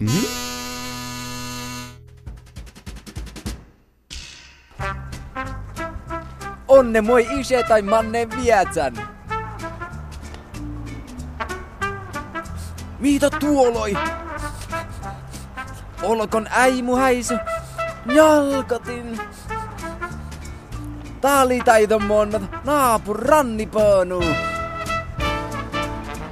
Mm. 0.00 0.08
Onne 6.68 7.00
moi 7.00 7.26
ise 7.30 7.62
tai 7.62 7.82
manne 7.82 8.28
vietsän. 8.36 9.08
Mitä 12.98 13.30
tuoloi? 13.30 13.96
Olkon 16.02 16.46
äimu 16.50 16.96
häisy, 16.96 17.38
jalkatin. 18.14 19.20
Taalitaidon 21.20 22.04
monnat, 22.04 22.64
naapur 22.64 23.20
rannipaanu. 23.22 24.24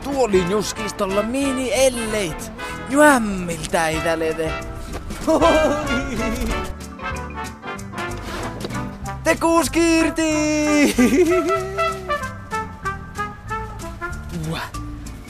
Tuolin 0.04 0.50
juskistolla 0.50 1.22
mini 1.22 1.74
elleit. 1.74 2.57
Juämmiltä 2.90 3.88
ei 3.88 4.00
tälete. 4.00 4.52
Te 9.24 9.36
kuuskiirti! 9.36 10.32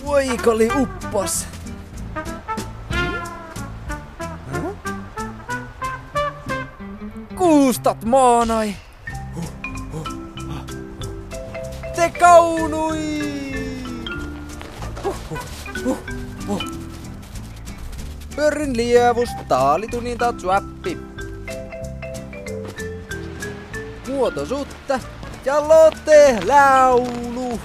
Voikoli 0.04 0.70
uppos. 0.80 1.46
Kuustat 7.36 8.04
maanai. 8.04 8.74
Te 11.96 12.10
kaunui! 12.20 13.18
Pörrin 18.38 18.76
lievus, 18.76 19.28
taalitunin 19.48 20.18
tatsuäppi. 20.18 20.98
Muoto 24.08 24.46
sutta 24.46 25.00
ja 25.44 25.68
lotte 25.68 26.38
laulu. 26.46 27.60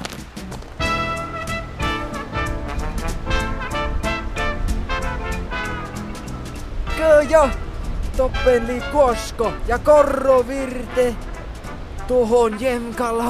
Köjä, 6.97 7.49
toppeli 8.17 8.81
kosko 8.93 9.53
ja 9.67 9.79
korrovirte. 9.79 11.15
Tuohon 12.07 12.61
jemkal 12.61 13.21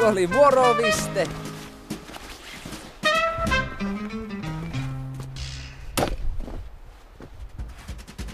Oli 0.00 0.26
moroviste. 0.26 1.28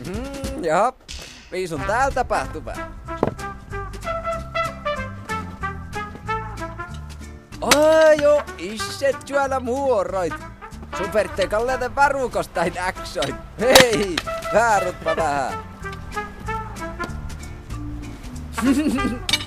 Mm, 0.06 0.64
jaha, 0.64 0.92
viisun 1.52 1.80
täällä 1.80 2.14
tapahtuma. 2.14 2.72
Ajo, 7.76 8.42
isset 8.58 9.30
juola 9.30 9.60
muoroit. 9.60 10.34
Supertekalle 10.98 11.78
te 11.78 11.94
varukostain 11.94 12.78
äksoit. 12.78 13.36
Hei, 13.60 14.16
väärutpa 14.52 15.16
vähän. 15.16 15.52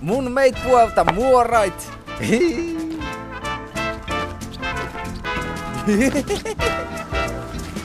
Mun 0.00 0.32
meit 0.32 0.56
puolta 0.64 1.04
muorait. 1.12 1.92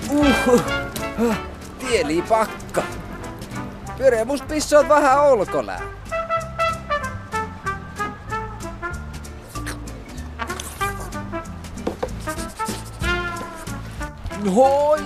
Uhu. 0.10 0.62
Tieli 1.80 2.22
pakka. 2.22 2.84
Pyremus 3.98 4.42
pissoot 4.42 4.88
vähän 4.88 5.24
olkolää. 5.24 5.82
Hoi! 14.56 15.00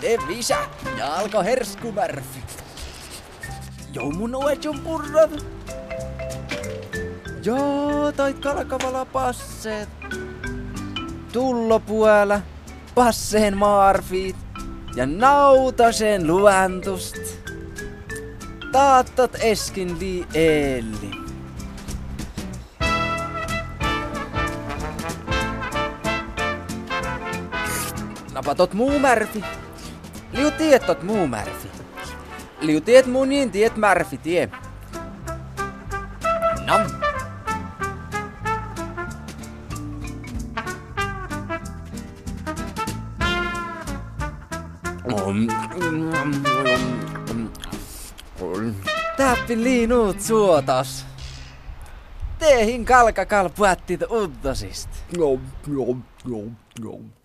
Te 0.00 0.18
visä! 0.28 0.58
Jalko 0.98 1.42
herskumärfi. 1.42 2.43
Joo 3.94 4.10
mun 4.10 4.34
oetjun 4.34 4.80
purrat. 4.80 5.30
Joo, 7.44 8.12
toi 8.12 8.34
kalkavala 8.34 9.04
passeet. 9.04 9.88
Tullopuolella, 11.32 12.40
passeen 12.94 13.56
maarfiit 13.56 14.36
ja 14.96 15.06
nautasen 15.06 16.26
luantust. 16.26 17.16
Taattot 18.72 19.36
eskin 19.40 19.98
lii 20.00 20.26
eelli. 20.34 21.10
Napatot 28.32 28.74
muu 28.74 28.98
märfi. 28.98 29.44
Liu 30.32 30.50
tiettot 30.50 31.02
muu 31.02 31.26
märfi. 31.26 31.83
Liu 32.60 32.80
tiet 32.80 33.06
munin 33.06 33.50
tiet 33.50 33.76
märfi 33.76 34.18
tie. 34.18 34.48
Nam. 36.66 36.82
Täppin 49.16 49.64
liinuut 49.64 50.20
suotas. 50.20 51.06
Tehin 52.38 52.84
kalkakal 52.84 53.50
puettit 53.50 54.02
uddosist. 54.10 54.88
Nom, 55.18 55.40
nom, 55.66 56.02
nom, 56.24 56.56
nom. 56.80 57.23